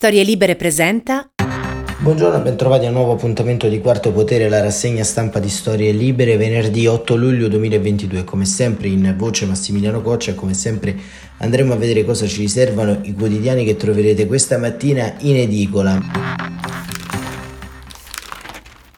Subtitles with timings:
[0.00, 1.28] Storie Libere presenta.
[1.98, 5.92] Buongiorno e bentrovati a un nuovo appuntamento di Quarto Potere, la rassegna stampa di Storie
[5.92, 8.24] Libere, venerdì 8 luglio 2022.
[8.24, 10.96] Come sempre in voce Massimiliano Coccia, come sempre
[11.36, 16.30] andremo a vedere cosa ci riservano i quotidiani che troverete questa mattina in edicola.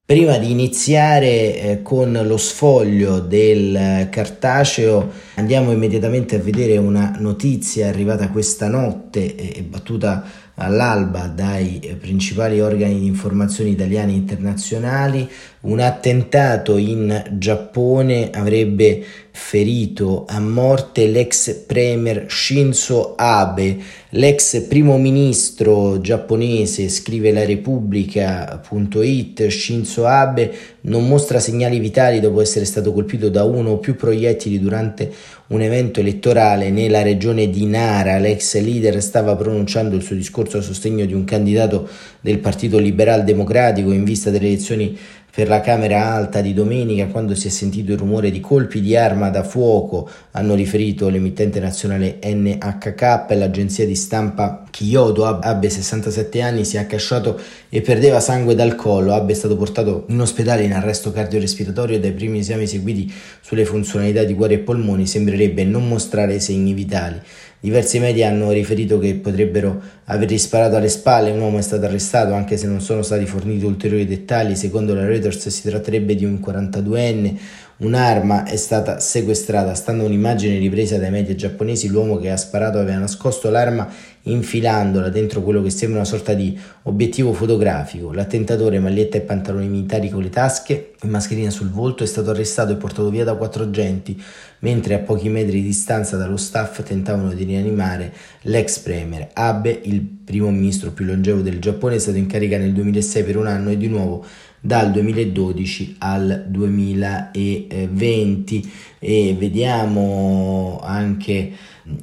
[0.05, 7.89] Prima di iniziare eh, con lo sfoglio del cartaceo andiamo immediatamente a vedere una notizia
[7.89, 10.23] arrivata questa notte e battuta
[10.63, 15.29] all'alba dai eh, principali organi di informazione italiani e internazionali.
[15.61, 19.05] Un attentato in Giappone avrebbe
[19.35, 23.79] ferito a morte l'ex premier Shinzo Abe,
[24.11, 32.67] l'ex primo ministro giapponese, scrive la Repubblica.it, Shinzo Abe non mostra segnali vitali dopo essere
[32.67, 35.11] stato colpito da uno o più proiettili durante
[35.49, 38.19] un evento elettorale nella regione di Nara.
[38.19, 41.89] L'ex leader stava pronunciando il suo discorso a sostegno di un candidato
[42.21, 44.97] del Partito Liberal Democratico in vista delle elezioni
[45.35, 48.95] per la Camera Alta di domenica, quando si è sentito il rumore di colpi di
[48.95, 55.25] arma da fuoco, hanno riferito l'emittente nazionale NHK e l'agenzia di stampa Kyoto.
[55.25, 59.15] Abbe 67 anni, si è accasciato e perdeva sangue dal collo.
[59.15, 63.11] Abbe è stato portato in ospedale in arresto cardiorespiratorio e dai primi esami eseguiti
[63.41, 67.19] sulle funzionalità di cuore e polmoni sembrerebbe non mostrare segni vitali.
[67.65, 72.35] Diversi media hanno riferito che potrebbero avergli sparato alle spalle, un uomo è stato arrestato
[72.35, 76.41] anche se non sono stati forniti ulteriori dettagli, secondo la Reuters si tratterebbe di un
[76.45, 77.37] 42enne,
[77.77, 82.79] un'arma è stata sequestrata, stando a un'immagine ripresa dai media giapponesi l'uomo che ha sparato
[82.79, 83.89] aveva nascosto l'arma
[84.25, 88.13] infilandola dentro quello che sembra una sorta di obiettivo fotografico.
[88.13, 92.73] L'attentatore, maglietta e pantaloni militari con le tasche e mascherina sul volto, è stato arrestato
[92.73, 94.21] e portato via da quattro agenti,
[94.61, 98.13] mentre a pochi metri di distanza dallo staff tentavano di rianimare
[98.43, 99.31] l'ex premier.
[99.33, 103.37] Abe, il primo ministro più longevo del Giappone, è stato in carica nel 2006 per
[103.37, 104.25] un anno e di nuovo
[104.65, 111.51] dal 2012 al 2020 e vediamo anche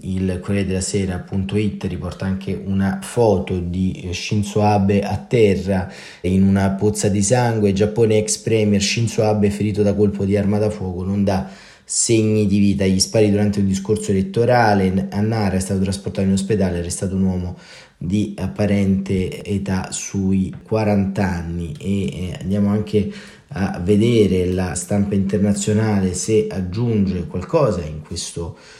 [0.01, 5.91] il Corriere della Sera.it riporta anche una foto di Shinzo Abe a terra
[6.21, 10.57] in una pozza di sangue, Giappone ex premier Shinzo Abe ferito da colpo di arma
[10.57, 11.49] da fuoco, non dà
[11.83, 16.33] segni di vita, gli spari durante un discorso elettorale, a Nara è stato trasportato in
[16.33, 17.57] ospedale, è arrestato un uomo
[17.97, 21.73] di apparente età sui 40 anni.
[21.79, 23.11] E andiamo anche
[23.49, 28.78] a vedere la stampa internazionale se aggiunge qualcosa in questo eh,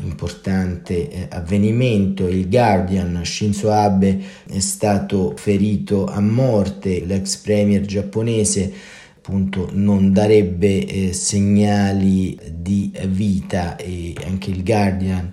[0.00, 2.28] importante eh, avvenimento.
[2.28, 8.72] Il Guardian, Shinzo Abe è stato ferito a morte, l'ex premier giapponese
[9.16, 15.28] appunto non darebbe eh, segnali di vita e anche il Guardian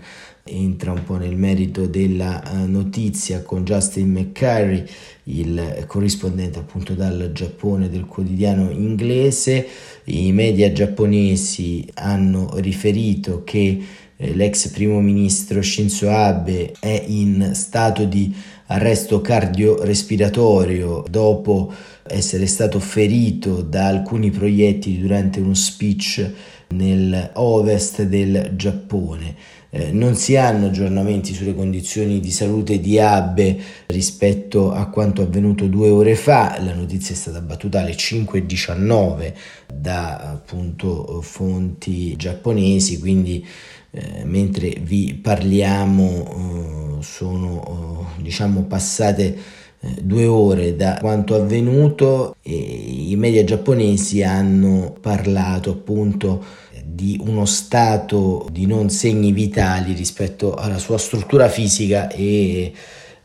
[0.47, 4.85] entra un po' nel merito della notizia con Justin McCarry,
[5.23, 9.67] il corrispondente appunto dal Giappone del quotidiano inglese.
[10.03, 18.05] I media giapponesi hanno riferito che eh, l'ex primo ministro Shinzo Abe è in stato
[18.05, 18.33] di
[18.67, 21.71] arresto cardiorespiratorio dopo
[22.07, 26.31] essere stato ferito da alcuni proiettili durante uno speech
[26.69, 29.35] nel ovest del Giappone.
[29.69, 35.67] Eh, non si hanno aggiornamenti sulle condizioni di salute di Abe rispetto a quanto avvenuto
[35.67, 39.33] due ore fa, la notizia è stata battuta alle 5.19
[39.73, 43.45] da appunto fonti giapponesi, quindi
[43.95, 49.37] eh, mentre vi parliamo eh, sono eh, diciamo passate
[49.79, 56.43] eh, due ore da quanto avvenuto e i media giapponesi hanno parlato appunto
[56.83, 62.73] di uno stato di non segni vitali rispetto alla sua struttura fisica e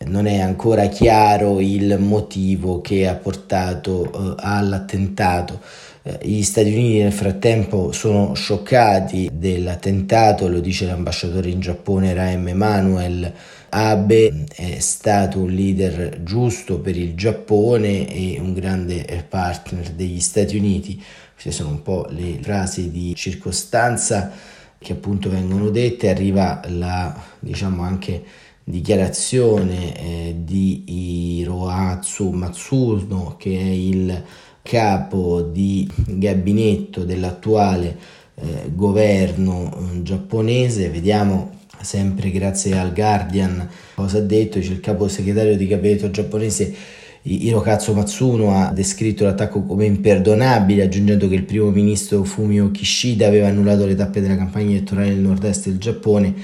[0.07, 5.61] non è ancora chiaro il motivo che ha portato uh, all'attentato.
[6.03, 12.49] Uh, gli Stati Uniti nel frattempo sono scioccati dell'attentato, lo dice l'ambasciatore in Giappone Raem
[12.49, 13.33] Emanuel.
[13.73, 20.57] Abe è stato un leader giusto per il Giappone e un grande partner degli Stati
[20.57, 21.01] Uniti
[21.43, 24.31] queste sono un po' le frasi di circostanza
[24.79, 28.23] che appunto vengono dette, arriva la diciamo anche
[28.63, 34.23] dichiarazione eh, di Hiroatsu Matsuno che è il
[34.63, 37.97] capo di gabinetto dell'attuale
[38.35, 45.09] eh, governo eh, giapponese, vediamo sempre grazie al Guardian cosa ha detto, dice il capo
[45.09, 51.71] segretario di gabinetto giapponese Hirokazu Matsuno ha descritto l'attacco come imperdonabile, aggiungendo che il primo
[51.71, 56.35] ministro Fumio Kishida aveva annullato le tappe della campagna elettorale nel nord-est del Giappone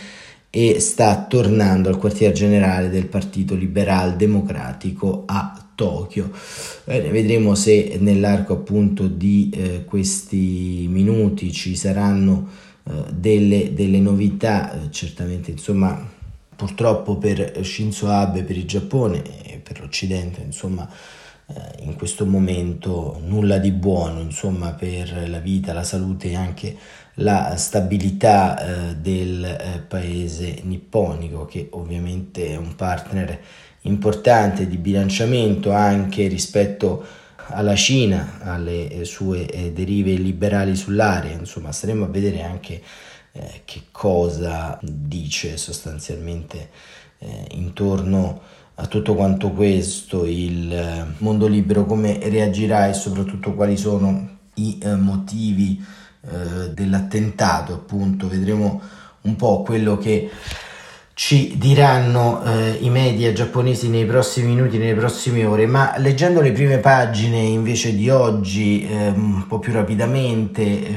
[0.51, 6.31] e sta tornando al quartier generale del Partito Liberal Democratico a Tokyo.
[6.85, 12.49] Bene, vedremo se nell'arco appunto di eh, questi minuti ci saranno
[12.85, 16.15] eh, delle, delle, novità, eh, certamente insomma
[16.57, 20.89] purtroppo per Shinzo Abe, per il Giappone e per l'Occidente insomma
[21.49, 26.77] eh, in questo momento nulla di buono insomma per la vita, la salute e anche
[27.17, 28.59] la stabilità
[28.91, 33.41] eh, del eh, paese nipponico che ovviamente è un partner
[33.83, 37.05] importante di bilanciamento anche rispetto
[37.49, 42.83] alla Cina, alle eh, sue eh, derive liberali sull'area, insomma staremo a vedere anche
[43.33, 46.71] eh, che cosa dice sostanzialmente
[47.19, 48.41] eh, intorno
[48.75, 55.83] a tutto quanto questo il mondo libero, come reagirà e soprattutto quali sono i motivi
[56.29, 58.81] eh, dell'attentato, appunto, vedremo
[59.23, 60.31] un po' quello che
[61.15, 66.53] ci diranno eh, i media giapponesi nei prossimi minuti, nelle prossime ore, ma leggendo le
[66.53, 70.95] prime pagine invece di oggi, eh, un po' più rapidamente, eh,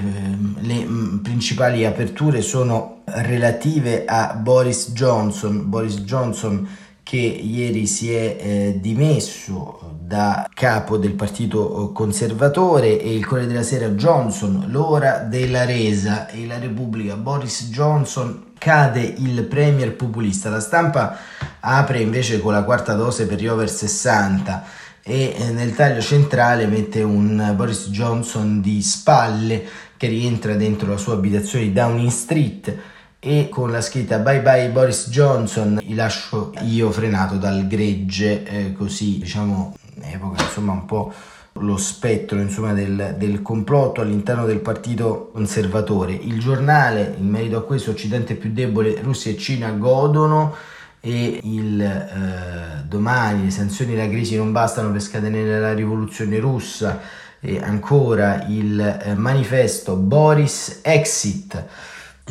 [0.60, 5.70] le m, principali aperture sono relative a Boris Johnson.
[5.70, 6.68] Boris Johnson
[7.10, 13.64] che ieri si è eh, dimesso da capo del partito conservatore e il Corriere della
[13.64, 20.52] Sera Johnson, l'ora della resa e la Repubblica Boris Johnson cade il premier populista.
[20.52, 21.18] La stampa
[21.62, 24.64] apre invece con la quarta dose per gli over 60
[25.02, 29.66] e eh, nel taglio centrale mette un Boris Johnson di spalle
[29.98, 32.78] che rientra dentro la sua abitazione di Downing Street
[33.20, 38.74] e con la scritta bye bye Boris Johnson vi lascio io frenato dal gregge eh,
[38.74, 41.14] così diciamo epoca insomma un po'
[41.54, 46.14] lo spettro insomma, del, del, complotto all'interno del partito conservatore.
[46.14, 50.56] Il giornale, in merito a questo, Occidente più debole, Russia e Cina godono
[51.02, 56.40] e il eh, domani le sanzioni e la crisi non bastano per scatenare la rivoluzione
[56.40, 57.00] russa
[57.40, 61.66] e ancora il eh, manifesto Boris Exit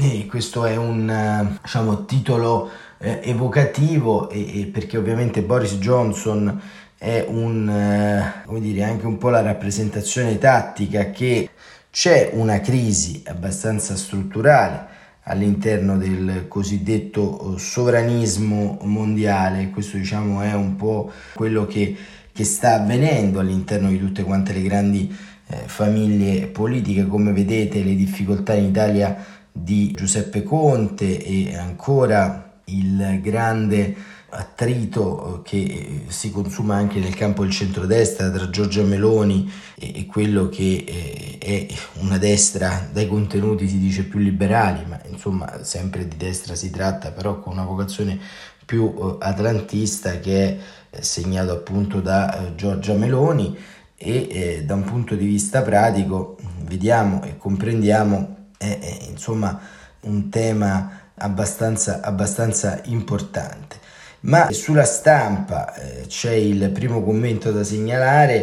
[0.00, 6.60] e questo è un diciamo, titolo eh, evocativo e, e perché ovviamente Boris Johnson
[6.96, 11.50] è un, eh, come dire, anche un po' la rappresentazione tattica che
[11.90, 20.76] c'è una crisi abbastanza strutturale all'interno del cosiddetto eh, sovranismo mondiale, questo diciamo è un
[20.76, 21.96] po' quello che,
[22.32, 25.12] che sta avvenendo all'interno di tutte quante le grandi
[25.48, 33.20] eh, famiglie politiche, come vedete le difficoltà in Italia di Giuseppe Conte e ancora il
[33.22, 33.96] grande
[34.31, 40.05] attrito eh, che eh, si consuma anche nel campo del centrodestra tra Giorgia Meloni e
[40.06, 41.66] quello che eh, è
[42.00, 47.11] una destra dai contenuti si dice più liberali, ma insomma sempre di destra si tratta,
[47.11, 48.19] però con una vocazione
[48.66, 50.58] più atlantista che
[50.90, 53.56] è segnato appunto da Giorgia Meloni
[53.96, 59.58] e da un punto di vista pratico vediamo e comprendiamo è, è insomma
[60.00, 63.76] un tema abbastanza, abbastanza importante.
[64.20, 68.37] Ma sulla stampa eh, c'è il primo commento da segnalare,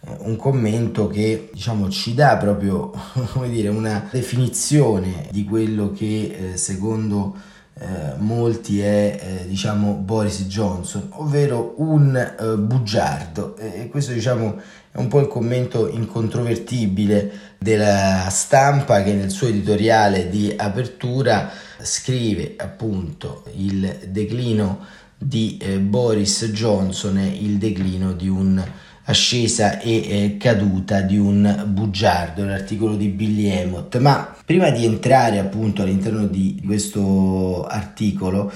[0.00, 2.92] eh, un commento che diciamo, ci dà proprio
[3.48, 7.34] dire, una definizione di quello che eh, secondo
[7.78, 14.60] eh, molti è eh, diciamo Boris Johnson, ovvero un eh, bugiardo e questo diciamo
[14.92, 22.54] è un po' il commento incontrovertibile della stampa che nel suo editoriale di apertura scrive
[22.58, 24.80] appunto il declino
[25.16, 28.62] di eh, Boris Johnson il declino di un
[29.04, 33.96] ascesa e eh, caduta di un bugiardo, l'articolo di Billy Emott.
[33.98, 38.52] Ma prima di entrare appunto all'interno di questo articolo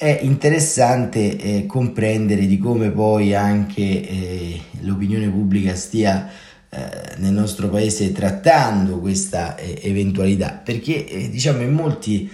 [0.00, 6.26] è interessante eh, comprendere di come poi anche eh, l'opinione pubblica stia
[6.70, 12.30] eh, nel nostro paese trattando questa eh, eventualità, perché eh, diciamo in molti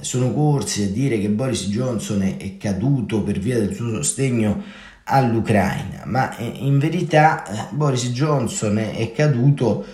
[0.00, 4.62] sono corsi a dire che Boris Johnson è, caduto per via del suo sostegno
[5.04, 9.84] all'Ucraina, ma in verità Boris Johnson è caduto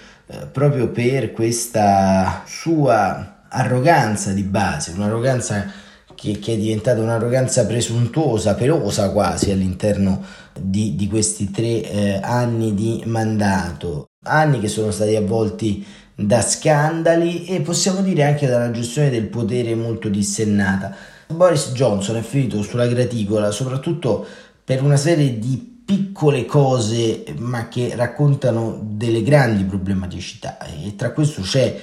[0.53, 5.89] proprio per questa sua arroganza di base, un'arroganza
[6.21, 10.23] che, che, è diventata un'arroganza presuntuosa, pelosa quasi all'interno
[10.53, 15.83] di, di questi tre eh, anni di mandato, anni che sono stati avvolti
[16.15, 20.95] da scandali e possiamo dire anche dalla gestione del potere molto dissennata.
[21.29, 24.27] Boris Johnson è finito sulla graticola soprattutto
[24.62, 31.41] per una serie di piccole cose ma che raccontano delle grandi problematicità e tra questo
[31.41, 31.81] c'è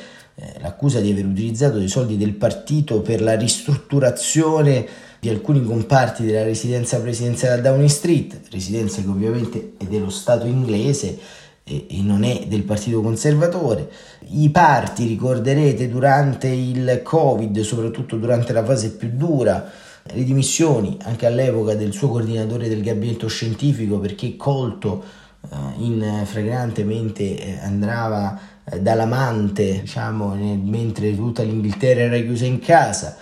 [0.60, 4.86] l'accusa di aver utilizzato dei soldi del partito per la ristrutturazione
[5.20, 10.46] di alcuni comparti della residenza presidenziale a Downing Street, residenza che ovviamente è dello Stato
[10.46, 11.18] inglese
[11.64, 13.90] e, e non è del Partito Conservatore.
[14.30, 19.70] I parti, ricorderete, durante il Covid, soprattutto durante la fase più dura,
[20.04, 25.04] le dimissioni anche all'epoca del suo coordinatore del gabinetto scientifico perché colto
[25.42, 33.16] eh, in fragrantemente eh, andava eh, dall'amante, diciamo, mentre tutta l'Inghilterra era chiusa in casa.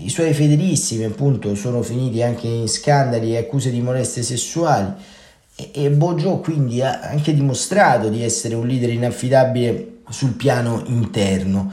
[0.00, 4.92] I suoi fedelissimi, appunto, sono finiti anche in scandali e accuse di molestie sessuali.
[5.56, 11.72] E, e Bojo quindi ha anche dimostrato di essere un leader inaffidabile sul piano interno.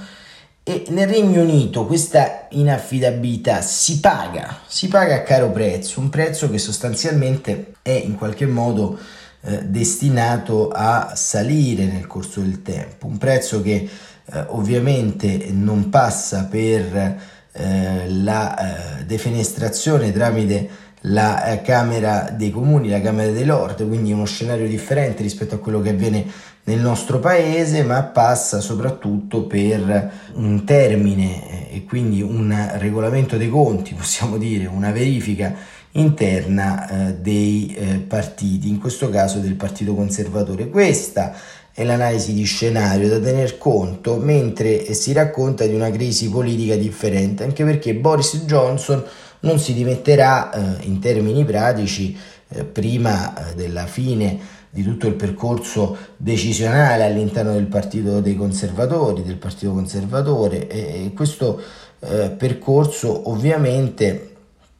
[0.63, 6.49] E nel Regno Unito questa inaffidabilità si paga, si paga a caro prezzo, un prezzo
[6.49, 8.97] che sostanzialmente è in qualche modo
[9.43, 13.89] eh, destinato a salire nel corso del tempo, un prezzo che
[14.33, 17.17] eh, ovviamente non passa per
[17.51, 24.11] eh, la eh, defenestrazione tramite la eh, Camera dei Comuni, la Camera dei Lord, quindi
[24.11, 26.25] uno scenario differente rispetto a quello che avviene
[26.63, 33.95] nel nostro paese, ma passa soprattutto per un termine e quindi un regolamento dei conti,
[33.95, 35.55] possiamo dire, una verifica
[35.93, 40.69] interna eh, dei eh, partiti, in questo caso del Partito Conservatore.
[40.69, 41.33] Questa
[41.73, 47.43] è l'analisi di scenario da tener conto mentre si racconta di una crisi politica differente,
[47.43, 49.03] anche perché Boris Johnson
[49.41, 52.17] non si dimetterà eh, in termini pratici
[52.73, 54.37] prima della fine
[54.69, 61.61] di tutto il percorso decisionale all'interno del partito dei conservatori, del partito conservatore e questo
[62.35, 64.30] percorso ovviamente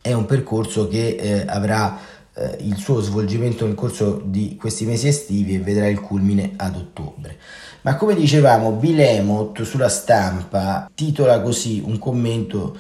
[0.01, 1.97] è un percorso che eh, avrà
[2.33, 6.75] eh, il suo svolgimento nel corso di questi mesi estivi e vedrà il culmine ad
[6.75, 7.37] ottobre.
[7.81, 12.77] Ma come dicevamo, Bill sulla stampa titola così un commento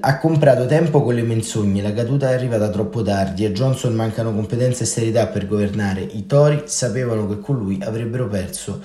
[0.00, 4.34] ha comprato tempo con le menzogne, la caduta è arrivata troppo tardi, a Johnson mancano
[4.34, 8.82] competenze e serietà per governare, i Tori sapevano che con lui avrebbero perso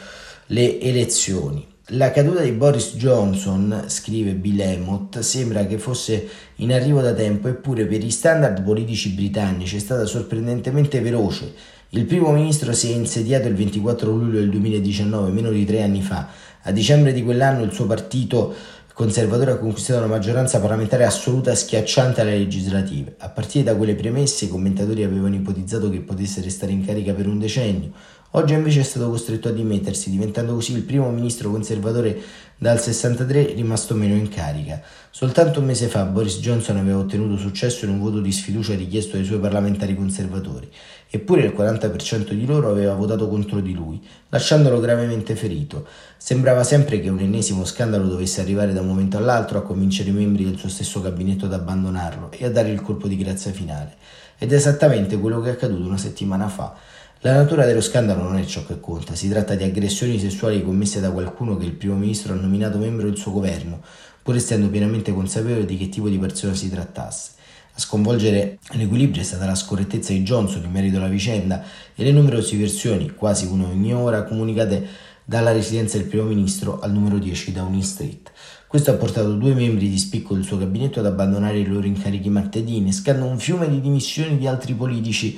[0.48, 1.69] le elezioni.
[1.94, 6.28] La caduta di Boris Johnson, scrive Bill Emott, sembra che fosse
[6.58, 11.52] in arrivo da tempo, eppure per i standard politici britannici è stata sorprendentemente veloce.
[11.90, 16.04] Il primo ministro si è insediato il 24 luglio del 2019, meno di tre anni
[16.04, 16.28] fa.
[16.62, 18.54] A dicembre di quell'anno il suo partito
[19.00, 23.16] conservatore ha conquistato una maggioranza parlamentare assoluta schiacciante alle legislative.
[23.20, 27.26] A partire da quelle premesse, i commentatori avevano ipotizzato che potesse restare in carica per
[27.26, 27.92] un decennio.
[28.34, 32.22] Oggi invece è stato costretto a dimettersi, diventando così il primo ministro conservatore
[32.58, 34.80] dal 63 rimasto meno in carica.
[35.10, 39.16] Soltanto un mese fa Boris Johnson aveva ottenuto successo in un voto di sfiducia richiesto
[39.16, 40.70] dai suoi parlamentari conservatori,
[41.10, 45.88] eppure il 40% di loro aveva votato contro di lui, lasciandolo gravemente ferito.
[46.16, 50.14] Sembrava sempre che un ennesimo scandalo dovesse arrivare da un momento all'altro a convincere i
[50.14, 53.96] membri del suo stesso gabinetto ad abbandonarlo e a dare il colpo di grazia finale.
[54.38, 56.76] Ed è esattamente quello che è accaduto una settimana fa.
[57.22, 61.02] La natura dello scandalo non è ciò che conta, si tratta di aggressioni sessuali commesse
[61.02, 63.82] da qualcuno che il primo ministro ha nominato membro del suo governo,
[64.24, 67.32] pur essendo pienamente consapevole di che tipo di persona si trattasse.
[67.74, 71.62] A sconvolgere l'equilibrio è stata la scorrettezza di Johnson in merito alla vicenda
[71.94, 74.88] e le numerose versioni, quasi una ogni ora, comunicate
[75.26, 78.32] dalla residenza del primo ministro al numero 10 Downing Street.
[78.66, 82.30] Questo ha portato due membri di spicco del suo gabinetto ad abbandonare i loro incarichi
[82.30, 85.38] martedì, innescando un fiume di dimissioni di altri politici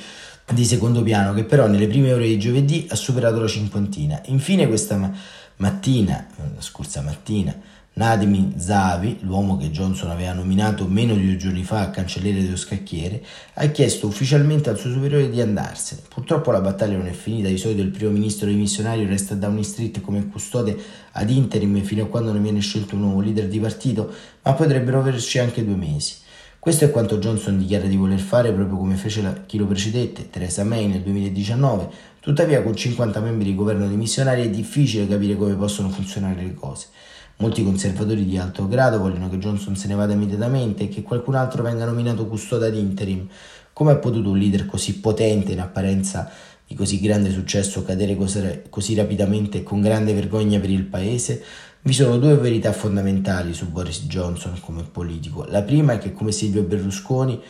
[0.49, 4.21] di secondo piano che però nelle prime ore di giovedì ha superato la cinquantina.
[4.25, 5.11] Infine questa ma-
[5.57, 7.55] mattina, la scorsa mattina,
[7.93, 13.21] Nadimi Zavi, l'uomo che Johnson aveva nominato meno di due giorni fa cancelliere dello scacchiere,
[13.55, 16.01] ha chiesto ufficialmente al suo superiore di andarsene.
[16.07, 19.65] Purtroppo la battaglia non è finita, di solito il primo ministro dimissionario resta a Downing
[19.65, 20.77] Street come custode
[21.11, 24.09] ad interim fino a quando non viene scelto un nuovo leader di partito,
[24.41, 26.15] ma potrebbero averci anche due mesi.
[26.61, 30.29] Questo è quanto Johnson dichiara di voler fare proprio come fece la, chi lo precedette,
[30.29, 31.89] Theresa May nel 2019.
[32.19, 36.89] Tuttavia con 50 membri di governo dimissionari è difficile capire come possono funzionare le cose.
[37.37, 41.33] Molti conservatori di alto grado vogliono che Johnson se ne vada immediatamente e che qualcun
[41.33, 43.27] altro venga nominato custode ad interim.
[43.73, 46.29] Come ha potuto un leader così potente in apparenza
[46.67, 51.43] di così grande successo cadere così, così rapidamente e con grande vergogna per il paese?
[51.83, 55.45] Vi sono due verità fondamentali su Boris Johnson come politico.
[55.45, 57.41] La prima è che come Silvio Berlusconi,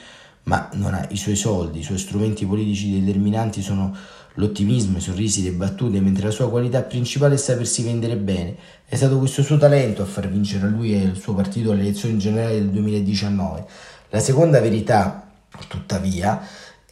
[0.43, 3.93] ma non ha i suoi soldi, i suoi strumenti politici determinanti sono
[4.35, 8.55] l'ottimismo, i sorrisi, le battute, mentre la sua qualità principale è sapersi vendere bene.
[8.85, 11.81] È stato questo suo talento a far vincere a lui e al suo partito alle
[11.81, 13.65] elezioni generali del 2019.
[14.11, 15.29] La seconda verità,
[15.67, 16.41] tuttavia,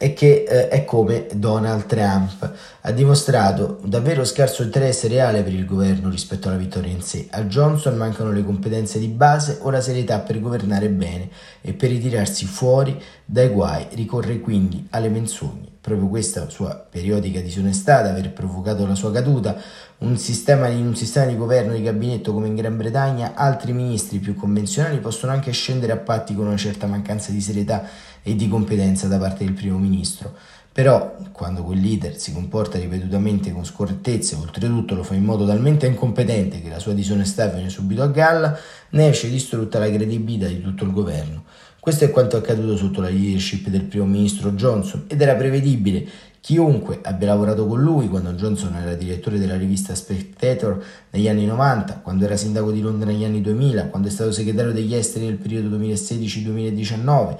[0.00, 2.50] è che eh, è come Donald Trump.
[2.80, 7.26] ha dimostrato davvero scarso interesse reale per il governo rispetto alla vittoria in sé.
[7.32, 11.28] A Johnson mancano le competenze di base o la serietà per governare bene
[11.60, 15.69] e per ritirarsi fuori dai guai ricorre quindi alle menzogne.
[15.80, 19.56] Proprio questa sua periodica disonestà ad aver provocato la sua caduta,
[19.98, 24.18] un sistema, in un sistema di governo di gabinetto come in Gran Bretagna, altri ministri
[24.18, 27.88] più convenzionali possono anche scendere a patti con una certa mancanza di serietà
[28.22, 30.36] e di competenza da parte del primo ministro.
[30.72, 35.44] Però, quando quel leader si comporta ripetutamente con scorrettezza e oltretutto lo fa in modo
[35.44, 38.56] talmente incompetente che la sua disonestà viene subito a galla,
[38.90, 41.44] ne esce distrutta la credibilità di tutto il governo.
[41.80, 46.06] Questo è quanto accaduto sotto la leadership del primo ministro Johnson ed era prevedibile.
[46.38, 52.00] Chiunque abbia lavorato con lui quando Johnson era direttore della rivista Spectator negli anni 90,
[52.02, 55.36] quando era sindaco di Londra negli anni 2000, quando è stato segretario degli esteri nel
[55.36, 57.36] periodo 2016-2019,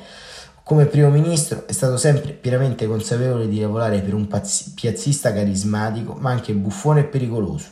[0.63, 4.27] come primo ministro è stato sempre pienamente consapevole di lavorare per un
[4.75, 7.67] piazzista carismatico, ma anche buffone e pericoloso.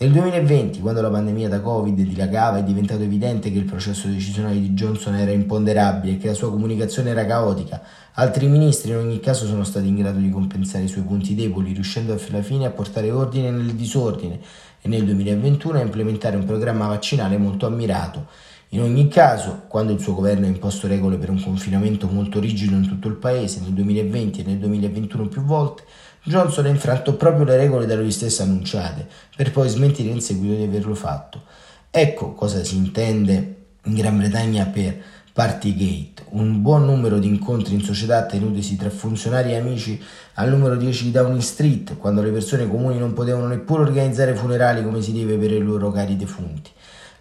[0.00, 4.60] Nel 2020, quando la pandemia da Covid dilagava, è diventato evidente che il processo decisionale
[4.60, 7.82] di Johnson era imponderabile e che la sua comunicazione era caotica.
[8.12, 11.72] Altri ministri in ogni caso sono stati in grado di compensare i suoi punti deboli,
[11.72, 14.38] riuscendo alla fine a portare ordine nel disordine
[14.80, 18.26] e nel 2021 a implementare un programma vaccinale molto ammirato.
[18.72, 22.76] In ogni caso, quando il suo governo ha imposto regole per un confinamento molto rigido
[22.76, 25.82] in tutto il paese nel 2020 e nel 2021 più volte,
[26.28, 30.56] Johnson ha infranto proprio le regole da lui stesso annunciate, per poi smentire in seguito
[30.56, 31.42] di averlo fatto.
[31.90, 34.96] Ecco cosa si intende in Gran Bretagna per
[35.32, 40.02] Partygate, un buon numero di incontri in società tenutisi tra funzionari e amici
[40.34, 44.82] al numero 10 di Downing Street, quando le persone comuni non potevano neppure organizzare funerali
[44.82, 46.70] come si deve per i loro cari defunti.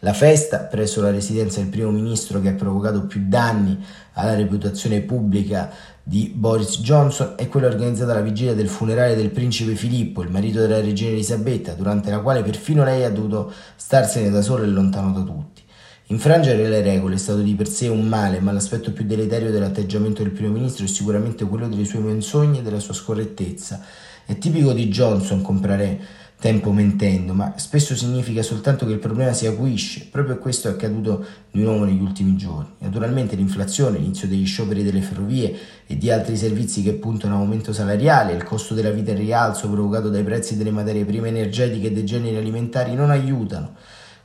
[0.01, 3.83] La festa presso la residenza del primo ministro che ha provocato più danni
[4.13, 5.71] alla reputazione pubblica
[6.07, 10.61] di Boris Johnson è quella organizzata alla vigilia del funerale del principe Filippo, il marito
[10.61, 15.11] della regina Elisabetta, durante la quale perfino lei ha dovuto starsene da sola e lontano
[15.11, 15.63] da tutti.
[16.05, 20.23] Infrangere le regole è stato di per sé un male, ma l'aspetto più deleterio dell'atteggiamento
[20.23, 23.83] del primo ministro è sicuramente quello delle sue menzogne e della sua scorrettezza.
[24.25, 25.99] È tipico di Johnson comprare
[26.39, 30.08] tempo mentendo, ma spesso significa soltanto che il problema si acuisce.
[30.12, 32.69] Proprio questo è accaduto di nuovo negli ultimi giorni.
[32.80, 35.56] Naturalmente l'inflazione, l'inizio degli scioperi delle ferrovie
[35.88, 39.69] e di altri servizi che puntano a aumento salariale, il costo della vita in rialzo
[39.69, 43.73] provocato dai prezzi delle materie prime energetiche e dei generi alimentari non aiutano.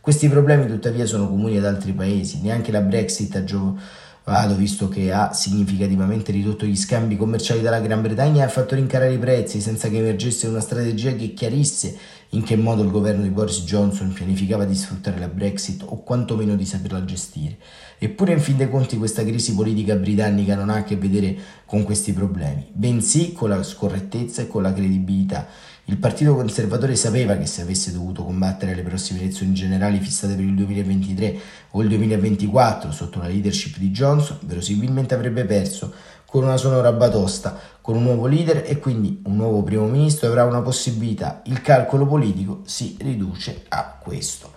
[0.01, 3.79] Questi problemi tuttavia sono comuni ad altri paesi, neanche la Brexit ha giovato
[4.25, 8.77] Vado, visto che ha significativamente ridotto gli scambi commerciali dalla Gran Bretagna e ha fatto
[8.77, 11.99] rincarare i prezzi senza che emergesse una strategia che chiarisse
[12.31, 16.55] in che modo il governo di Boris Johnson pianificava di sfruttare la Brexit o quantomeno
[16.55, 17.59] di saperla gestire.
[17.99, 21.83] Eppure in fin dei conti questa crisi politica britannica non ha a che vedere con
[21.83, 25.49] questi problemi, bensì con la scorrettezza e con la credibilità
[25.87, 30.45] il Partito Conservatore sapeva che se avesse dovuto combattere le prossime elezioni generali fissate per
[30.45, 31.39] il 2023
[31.71, 35.93] o il 2024 sotto la leadership di Johnson, verosimilmente avrebbe perso
[36.25, 40.45] con una sonora batosta, con un nuovo leader e quindi un nuovo primo ministro avrà
[40.45, 41.43] una possibilità.
[41.47, 44.53] Il calcolo politico si riduce a questo.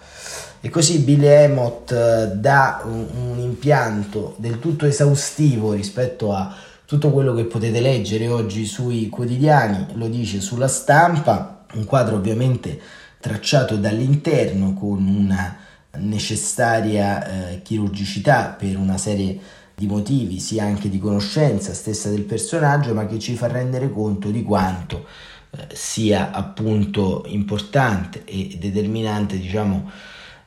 [0.61, 7.11] E così Billy Emott eh, dà un, un impianto del tutto esaustivo rispetto a tutto
[7.11, 12.79] quello che potete leggere oggi sui quotidiani lo dice sulla stampa, un quadro ovviamente
[13.19, 15.57] tracciato dall'interno con una
[15.97, 19.39] necessaria eh, chirurgicità per una serie
[19.73, 24.29] di motivi, sia anche di conoscenza stessa del personaggio, ma che ci fa rendere conto
[24.29, 25.05] di quanto
[25.49, 29.89] eh, sia appunto importante e determinante, diciamo,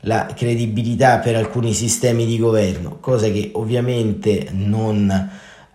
[0.02, 5.28] la credibilità per alcuni sistemi di governo, cosa che ovviamente non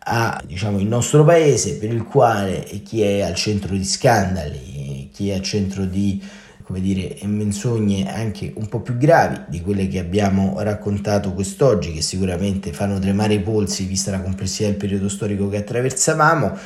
[0.06, 5.30] a diciamo, il nostro paese per il quale chi è al centro di scandali, chi
[5.30, 6.22] è al centro di
[6.64, 12.02] come dire, menzogne anche un po' più gravi di quelle che abbiamo raccontato quest'oggi, che
[12.02, 16.58] sicuramente fanno tremare i polsi vista la complessità del periodo storico che attraversavamo,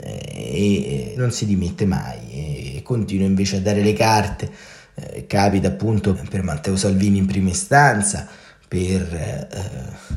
[0.00, 4.50] eh, e non si dimette mai e continua invece a dare le carte.
[4.94, 8.26] Eh, capita appunto per Matteo Salvini in prima istanza,
[8.76, 9.48] per eh,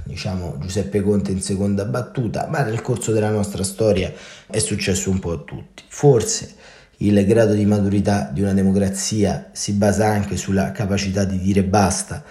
[0.04, 4.12] diciamo Giuseppe Conte in seconda battuta, ma nel corso della nostra storia
[4.48, 5.84] è successo un po' a tutti.
[5.88, 6.56] Forse
[6.98, 12.22] il grado di maturità di una democrazia si basa anche sulla capacità di dire basta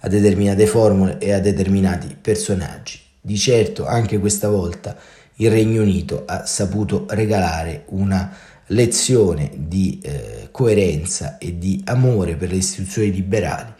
[0.00, 3.00] a determinate formule e a determinati personaggi.
[3.18, 4.94] Di certo anche questa volta
[5.36, 8.30] il Regno Unito ha saputo regalare una
[8.66, 13.72] lezione di eh, coerenza e di amore per le istituzioni liberali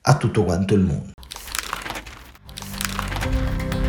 [0.00, 1.11] a tutto quanto il mondo.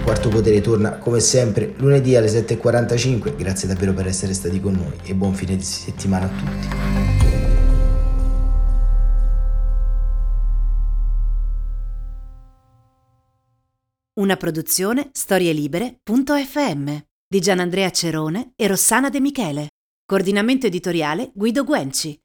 [0.03, 3.37] Quarto Potere torna come sempre lunedì alle 7.45.
[3.37, 6.67] Grazie davvero per essere stati con noi e buon fine di settimana a tutti.
[14.15, 19.69] Una produzione storielibere.fm di Gianandrea Cerone e Rossana De Michele.
[20.05, 22.19] Coordinamento editoriale Guido Guenci.